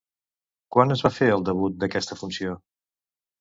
[0.75, 2.57] Quan es va fer el debut d'aquesta funció?